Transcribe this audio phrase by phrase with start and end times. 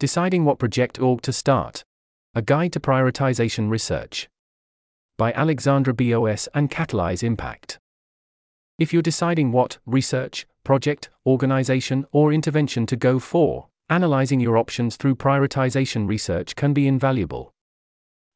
[0.00, 1.82] Deciding what project org to start.
[2.32, 4.28] A Guide to Prioritization Research.
[5.16, 7.80] By Alexandra Bos and Catalyze Impact.
[8.78, 14.94] If you're deciding what research, project, organization, or intervention to go for, analyzing your options
[14.94, 17.52] through prioritization research can be invaluable.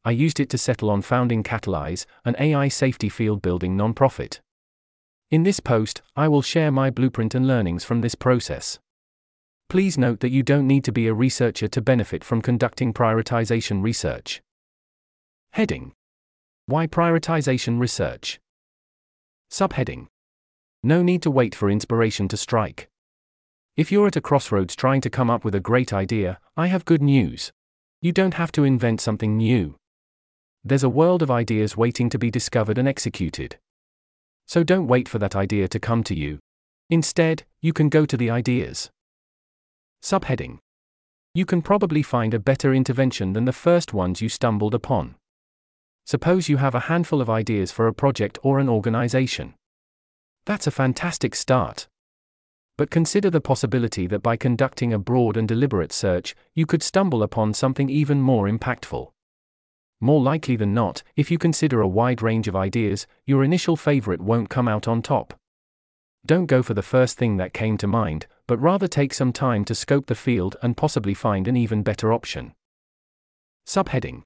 [0.04, 4.40] I used it to settle on founding Catalyze, an AI safety field building nonprofit.
[5.30, 8.80] In this post, I will share my blueprint and learnings from this process.
[9.72, 13.82] Please note that you don't need to be a researcher to benefit from conducting prioritization
[13.82, 14.42] research.
[15.52, 15.94] Heading
[16.66, 18.38] Why prioritization research?
[19.50, 20.08] Subheading
[20.82, 22.90] No need to wait for inspiration to strike.
[23.74, 26.84] If you're at a crossroads trying to come up with a great idea, I have
[26.84, 27.50] good news.
[28.02, 29.76] You don't have to invent something new.
[30.62, 33.56] There's a world of ideas waiting to be discovered and executed.
[34.46, 36.40] So don't wait for that idea to come to you.
[36.90, 38.90] Instead, you can go to the ideas.
[40.02, 40.58] Subheading
[41.32, 45.14] You can probably find a better intervention than the first ones you stumbled upon.
[46.06, 49.54] Suppose you have a handful of ideas for a project or an organization.
[50.44, 51.86] That's a fantastic start.
[52.76, 57.22] But consider the possibility that by conducting a broad and deliberate search, you could stumble
[57.22, 59.12] upon something even more impactful.
[60.00, 64.20] More likely than not, if you consider a wide range of ideas, your initial favorite
[64.20, 65.34] won't come out on top.
[66.26, 69.64] Don't go for the first thing that came to mind, but rather take some time
[69.64, 72.52] to scope the field and possibly find an even better option.
[73.66, 74.22] Subheading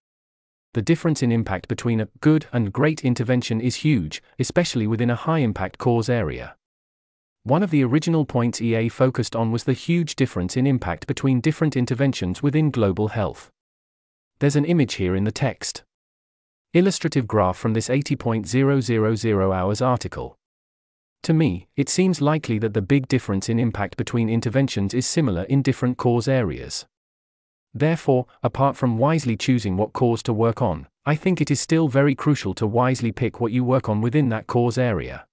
[0.74, 5.16] The difference in impact between a good and great intervention is huge, especially within a
[5.16, 6.56] high impact cause area.
[7.42, 11.40] One of the original points EA focused on was the huge difference in impact between
[11.40, 13.50] different interventions within global health.
[14.40, 15.84] There's an image here in the text.
[16.74, 20.36] Illustrative graph from this 80.000 hours article.
[21.26, 25.42] To me, it seems likely that the big difference in impact between interventions is similar
[25.42, 26.86] in different cause areas.
[27.74, 31.88] Therefore, apart from wisely choosing what cause to work on, I think it is still
[31.88, 35.26] very crucial to wisely pick what you work on within that cause area.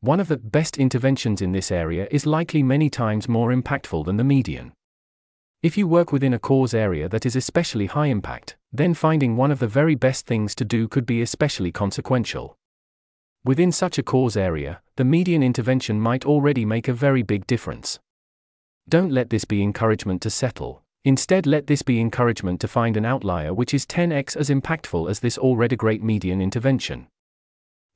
[0.00, 4.16] One of the best interventions in this area is likely many times more impactful than
[4.16, 4.72] the median.
[5.62, 9.50] If you work within a cause area that is especially high impact, then finding one
[9.50, 12.56] of the very best things to do could be especially consequential.
[13.44, 17.98] Within such a cause area, the median intervention might already make a very big difference.
[18.88, 23.04] Don't let this be encouragement to settle, instead, let this be encouragement to find an
[23.04, 27.08] outlier which is 10x as impactful as this already great median intervention.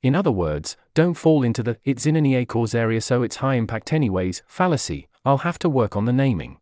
[0.03, 3.37] In other words, don't fall into the it's in an EA cause area so it's
[3.37, 6.57] high impact anyways fallacy, I'll have to work on the naming.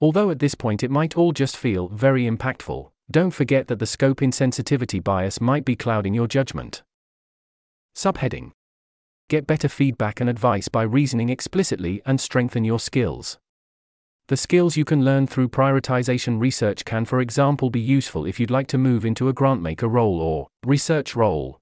[0.00, 3.86] Although at this point it might all just feel very impactful, don't forget that the
[3.86, 6.82] scope insensitivity bias might be clouding your judgment.
[7.98, 8.52] Subheading
[9.28, 13.40] Get better feedback and advice by reasoning explicitly and strengthen your skills.
[14.28, 18.52] The skills you can learn through prioritization research can, for example, be useful if you'd
[18.52, 21.58] like to move into a grantmaker role or research role.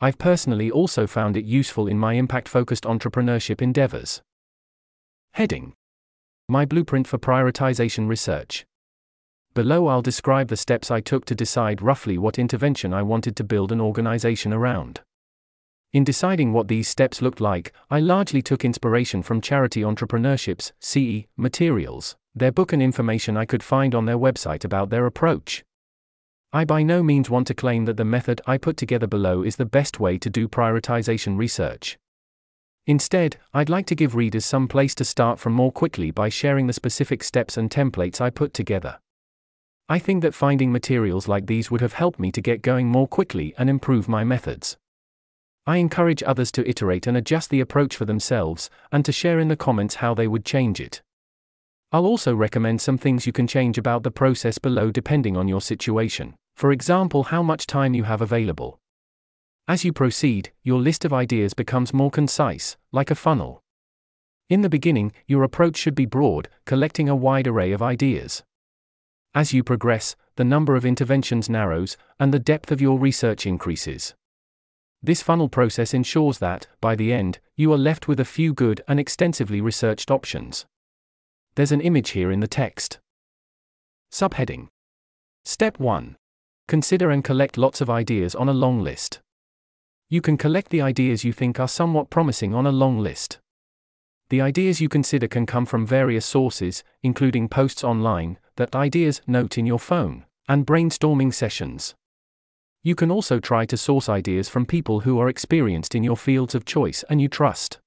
[0.00, 4.22] I've personally also found it useful in my impact focused entrepreneurship endeavors.
[5.32, 5.74] Heading
[6.48, 8.66] my blueprint for prioritization research.
[9.54, 13.42] Below, I'll describe the steps I took to decide roughly what intervention I wanted to
[13.42, 15.00] build an organization around.
[15.92, 21.26] In deciding what these steps looked like, I largely took inspiration from Charity Entrepreneurship's CE
[21.36, 25.64] materials, their book, and information I could find on their website about their approach.
[26.52, 29.56] I by no means want to claim that the method I put together below is
[29.56, 31.98] the best way to do prioritization research.
[32.86, 36.68] Instead, I'd like to give readers some place to start from more quickly by sharing
[36.68, 39.00] the specific steps and templates I put together.
[39.88, 43.08] I think that finding materials like these would have helped me to get going more
[43.08, 44.76] quickly and improve my methods.
[45.66, 49.48] I encourage others to iterate and adjust the approach for themselves, and to share in
[49.48, 51.02] the comments how they would change it.
[51.92, 55.60] I'll also recommend some things you can change about the process below depending on your
[55.60, 58.78] situation, for example, how much time you have available.
[59.66, 63.62] As you proceed, your list of ideas becomes more concise, like a funnel.
[64.48, 68.42] In the beginning, your approach should be broad, collecting a wide array of ideas.
[69.34, 74.14] As you progress, the number of interventions narrows, and the depth of your research increases.
[75.02, 78.82] This funnel process ensures that, by the end, you are left with a few good
[78.86, 80.66] and extensively researched options.
[81.54, 82.98] There's an image here in the text.
[84.12, 84.68] Subheading
[85.44, 86.16] Step 1
[86.68, 89.20] Consider and collect lots of ideas on a long list.
[90.08, 93.38] You can collect the ideas you think are somewhat promising on a long list.
[94.28, 99.56] The ideas you consider can come from various sources, including posts online, that ideas note
[99.56, 101.94] in your phone, and brainstorming sessions.
[102.82, 106.54] You can also try to source ideas from people who are experienced in your fields
[106.54, 107.78] of choice and you trust.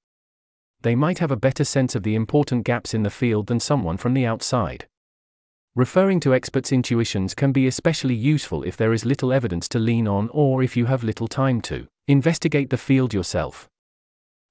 [0.82, 3.98] They might have a better sense of the important gaps in the field than someone
[3.98, 4.88] from the outside.
[5.76, 10.08] Referring to experts' intuitions can be especially useful if there is little evidence to lean
[10.08, 13.68] on or if you have little time to investigate the field yourself.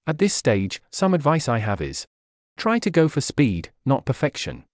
[0.09, 2.07] At this stage, some advice I have is
[2.57, 4.65] try to go for speed, not perfection.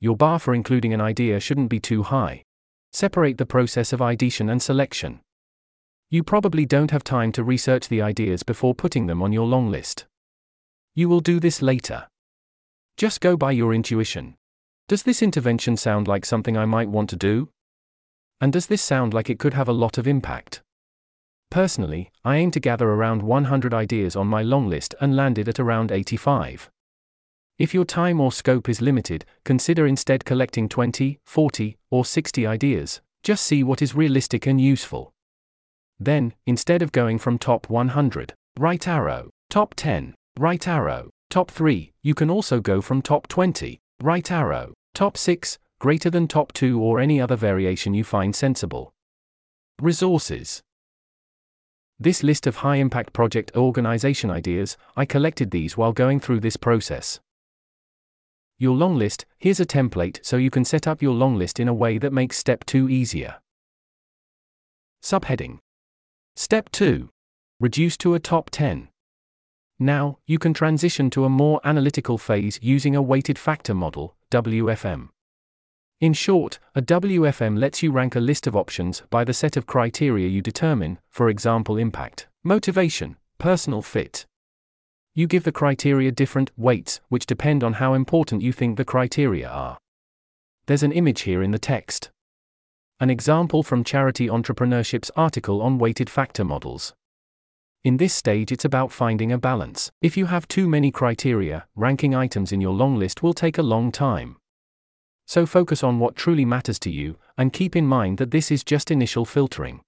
[0.00, 2.44] Your bar for including an idea shouldn't be too high.
[2.92, 5.20] Separate the process of ideation and selection.
[6.10, 9.70] You probably don't have time to research the ideas before putting them on your long
[9.70, 10.06] list.
[10.94, 12.08] You will do this later.
[12.96, 14.36] Just go by your intuition.
[14.88, 17.50] Does this intervention sound like something I might want to do?
[18.40, 20.62] And does this sound like it could have a lot of impact?
[21.50, 25.60] Personally, I aim to gather around 100 ideas on my long list and landed at
[25.60, 26.70] around 85.
[27.58, 33.00] If your time or scope is limited, consider instead collecting 20, 40, or 60 ideas.
[33.24, 35.12] Just see what is realistic and useful.
[35.98, 41.92] Then, instead of going from top 100, right arrow, top 10, right arrow, top 3,
[42.00, 46.80] you can also go from top 20, right arrow, top 6, greater than top 2
[46.80, 48.92] or any other variation you find sensible.
[49.82, 50.62] Resources
[51.98, 56.56] This list of high impact project organization ideas, I collected these while going through this
[56.56, 57.18] process.
[58.60, 61.68] Your long list, here's a template so you can set up your long list in
[61.68, 63.36] a way that makes step 2 easier.
[65.00, 65.60] Subheading
[66.34, 67.08] Step 2
[67.60, 68.88] Reduce to a top 10.
[69.78, 75.10] Now, you can transition to a more analytical phase using a weighted factor model, WFM.
[76.00, 79.66] In short, a WFM lets you rank a list of options by the set of
[79.66, 84.26] criteria you determine, for example, impact, motivation, personal fit.
[85.18, 89.48] You give the criteria different weights, which depend on how important you think the criteria
[89.48, 89.76] are.
[90.66, 92.12] There's an image here in the text.
[93.00, 96.94] An example from Charity Entrepreneurship's article on weighted factor models.
[97.82, 99.90] In this stage, it's about finding a balance.
[100.00, 103.70] If you have too many criteria, ranking items in your long list will take a
[103.74, 104.36] long time.
[105.26, 108.62] So focus on what truly matters to you, and keep in mind that this is
[108.62, 109.80] just initial filtering.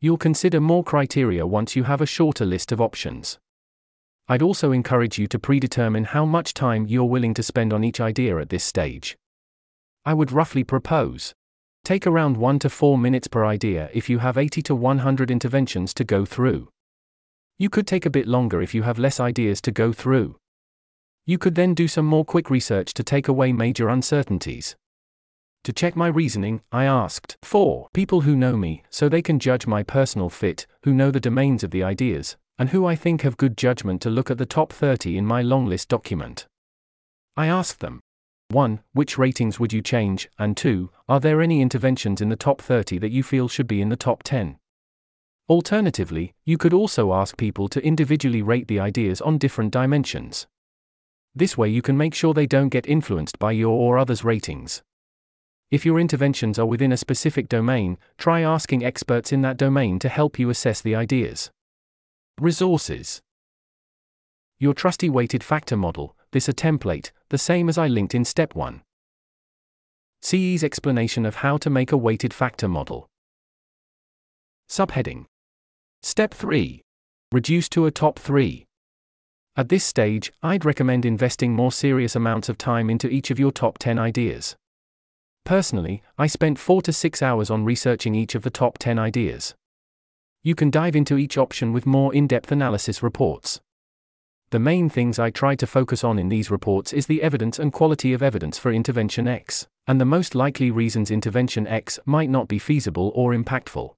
[0.00, 3.38] You'll consider more criteria once you have a shorter list of options.
[4.30, 7.98] I'd also encourage you to predetermine how much time you're willing to spend on each
[7.98, 9.16] idea at this stage.
[10.04, 11.34] I would roughly propose
[11.84, 15.94] take around 1 to 4 minutes per idea if you have 80 to 100 interventions
[15.94, 16.68] to go through.
[17.56, 20.36] You could take a bit longer if you have less ideas to go through.
[21.24, 24.76] You could then do some more quick research to take away major uncertainties.
[25.64, 29.66] To check my reasoning, I asked 4 people who know me, so they can judge
[29.66, 33.36] my personal fit, who know the domains of the ideas, and who I think have
[33.36, 36.46] good judgment to look at the top 30 in my long list document.
[37.36, 38.00] I asked them
[38.50, 38.80] 1.
[38.92, 40.28] Which ratings would you change?
[40.38, 40.90] And 2.
[41.06, 43.96] Are there any interventions in the top 30 that you feel should be in the
[43.96, 44.58] top 10?
[45.50, 50.46] Alternatively, you could also ask people to individually rate the ideas on different dimensions.
[51.34, 54.82] This way, you can make sure they don't get influenced by your or others' ratings.
[55.70, 60.08] If your interventions are within a specific domain, try asking experts in that domain to
[60.08, 61.50] help you assess the ideas.
[62.40, 63.20] Resources
[64.60, 68.54] Your trusty weighted factor model, this a template, the same as I linked in step
[68.54, 68.80] 1.
[70.22, 73.08] CE's explanation of how to make a weighted factor model.
[74.70, 75.24] Subheading
[76.02, 76.80] Step 3.
[77.32, 78.64] Reduce to a top 3.
[79.56, 83.50] At this stage, I'd recommend investing more serious amounts of time into each of your
[83.50, 84.54] top 10 ideas.
[85.44, 89.56] Personally, I spent 4 to 6 hours on researching each of the top 10 ideas.
[90.42, 93.60] You can dive into each option with more in depth analysis reports.
[94.50, 97.72] The main things I try to focus on in these reports is the evidence and
[97.72, 102.48] quality of evidence for intervention X, and the most likely reasons intervention X might not
[102.48, 103.94] be feasible or impactful.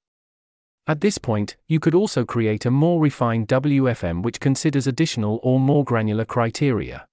[0.86, 5.60] At this point, you could also create a more refined WFM which considers additional or
[5.60, 7.06] more granular criteria.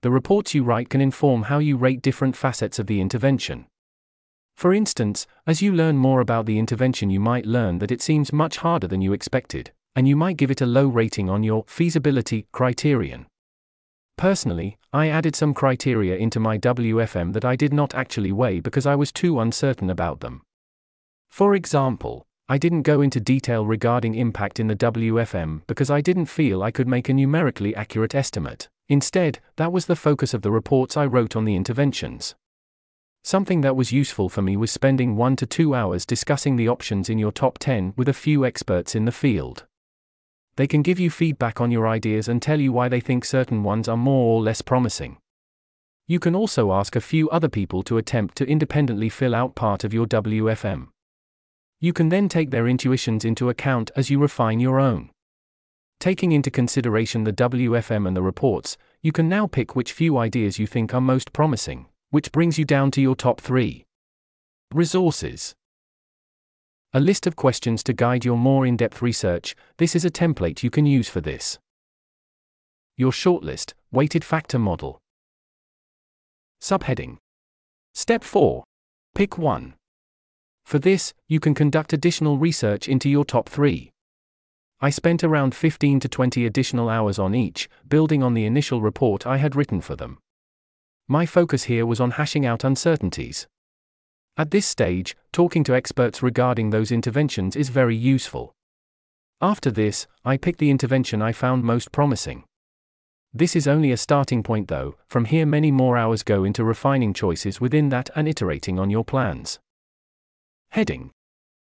[0.00, 3.66] The reports you write can inform how you rate different facets of the intervention.
[4.56, 8.32] For instance, as you learn more about the intervention, you might learn that it seems
[8.32, 11.64] much harder than you expected, and you might give it a low rating on your
[11.66, 13.26] feasibility criterion.
[14.16, 18.86] Personally, I added some criteria into my WFM that I did not actually weigh because
[18.86, 20.40] I was too uncertain about them.
[21.28, 26.26] For example, I didn't go into detail regarding impact in the WFM because I didn't
[26.26, 28.70] feel I could make a numerically accurate estimate.
[28.88, 32.34] Instead, that was the focus of the reports I wrote on the interventions.
[33.26, 37.08] Something that was useful for me was spending one to two hours discussing the options
[37.08, 39.66] in your top 10 with a few experts in the field.
[40.54, 43.64] They can give you feedback on your ideas and tell you why they think certain
[43.64, 45.16] ones are more or less promising.
[46.06, 49.82] You can also ask a few other people to attempt to independently fill out part
[49.82, 50.86] of your WFM.
[51.80, 55.10] You can then take their intuitions into account as you refine your own.
[55.98, 60.60] Taking into consideration the WFM and the reports, you can now pick which few ideas
[60.60, 63.84] you think are most promising, which brings you down to your top 3.
[64.72, 65.54] Resources
[66.94, 69.54] A list of questions to guide your more in depth research.
[69.76, 71.58] This is a template you can use for this.
[72.96, 74.98] Your shortlist, weighted factor model.
[76.62, 77.18] Subheading
[77.92, 78.64] Step 4.
[79.14, 79.74] Pick one.
[80.64, 83.90] For this, you can conduct additional research into your top three.
[84.80, 89.26] I spent around 15 to 20 additional hours on each, building on the initial report
[89.26, 90.16] I had written for them.
[91.08, 93.46] My focus here was on hashing out uncertainties.
[94.36, 98.52] At this stage, talking to experts regarding those interventions is very useful.
[99.40, 102.44] After this, I picked the intervention I found most promising.
[103.32, 107.14] This is only a starting point though, from here many more hours go into refining
[107.14, 109.60] choices within that and iterating on your plans.
[110.70, 111.12] Heading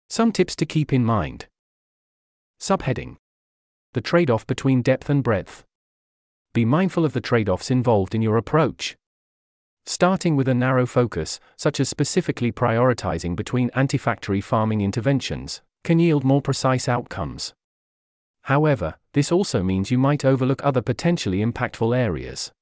[0.08, 1.46] Some tips to keep in mind.
[2.60, 3.16] Subheading
[3.92, 5.64] The trade off between depth and breadth.
[6.54, 8.96] Be mindful of the trade offs involved in your approach.
[9.90, 16.24] Starting with a narrow focus, such as specifically prioritizing between anti-factory farming interventions, can yield
[16.24, 17.54] more precise outcomes.
[18.42, 22.52] However, this also means you might overlook other potentially impactful areas.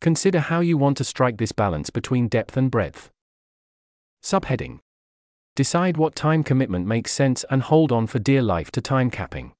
[0.00, 3.10] Consider how you want to strike this balance between depth and breadth.
[4.22, 4.78] Subheading
[5.54, 9.52] Decide what time commitment makes sense and hold on for dear life to time capping.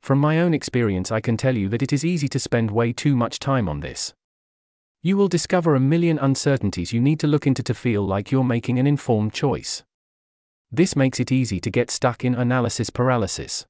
[0.00, 2.94] From my own experience, I can tell you that it is easy to spend way
[2.94, 4.14] too much time on this.
[5.00, 8.42] You will discover a million uncertainties you need to look into to feel like you're
[8.42, 9.84] making an informed choice.
[10.72, 13.64] This makes it easy to get stuck in analysis paralysis.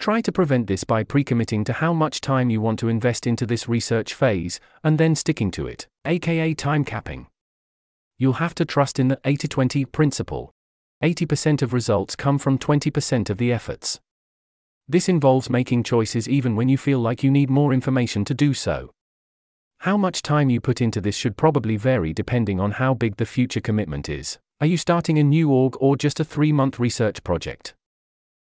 [0.00, 3.46] Try to prevent this by pre-committing to how much time you want to invest into
[3.46, 7.28] this research phase, and then sticking to it, aka time capping.
[8.18, 10.50] You'll have to trust in the 80-20 principle.
[11.04, 14.00] 80% of results come from 20% of the efforts.
[14.88, 18.54] This involves making choices even when you feel like you need more information to do
[18.54, 18.90] so.
[19.82, 23.26] How much time you put into this should probably vary depending on how big the
[23.26, 24.38] future commitment is.
[24.60, 27.74] Are you starting a new org or just a three month research project?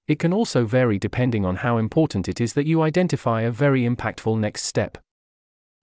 [0.08, 3.90] It can also vary depending on how important it is that you identify a very
[3.90, 5.00] impactful next step.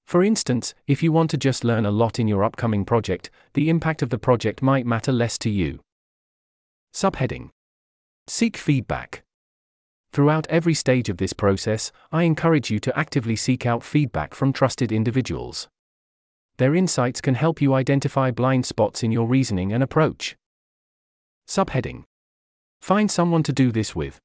[0.07, 3.69] For instance, if you want to just learn a lot in your upcoming project, the
[3.69, 5.81] impact of the project might matter less to you.
[6.95, 7.49] Subheading
[8.29, 9.25] Seek feedback.
[10.13, 14.53] Throughout every stage of this process, I encourage you to actively seek out feedback from
[14.53, 15.69] trusted individuals.
[16.59, 20.37] Their insights can help you identify blind spots in your reasoning and approach.
[21.49, 22.05] Subheading
[22.83, 24.19] Find someone to do this with.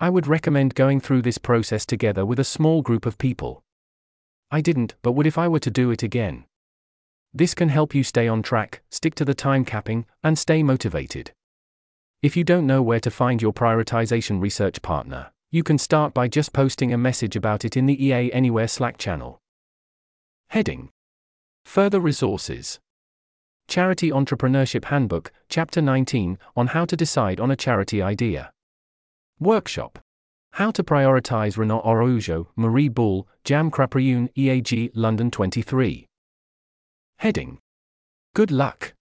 [0.00, 3.62] I would recommend going through this process together with a small group of people.
[4.50, 6.46] I didn't, but would if I were to do it again.
[7.34, 11.32] This can help you stay on track, stick to the time capping, and stay motivated.
[12.24, 16.26] If you don't know where to find your prioritization research partner, you can start by
[16.26, 19.42] just posting a message about it in the EA Anywhere Slack channel.
[20.48, 20.88] Heading
[21.66, 22.80] Further resources
[23.68, 28.50] Charity Entrepreneurship Handbook, Chapter 19, on how to decide on a charity idea.
[29.38, 29.98] Workshop.
[30.52, 36.06] How to prioritize Renaud Araujo, Marie Buhl, Jam Kraprayoon, EAG, London 23.
[37.18, 37.58] Heading.
[38.32, 38.94] Good luck.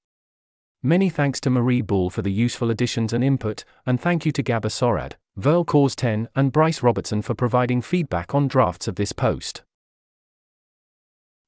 [0.85, 4.43] Many thanks to Marie Buhl for the useful additions and input, and thank you to
[4.43, 9.13] Gabor Sorad, Verl Cause 10, and Bryce Robertson for providing feedback on drafts of this
[9.13, 9.63] post.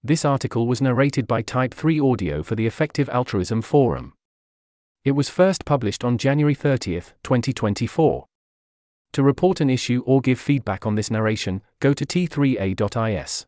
[0.01, 4.13] This article was narrated by Type 3 Audio for the Effective Altruism Forum.
[5.03, 8.25] It was first published on January 30, 2024.
[9.11, 13.45] To report an issue or give feedback on this narration, go to t3a.is.